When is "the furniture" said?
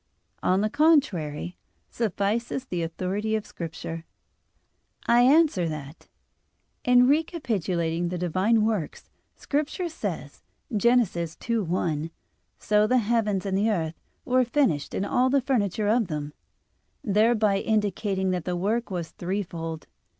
15.29-15.87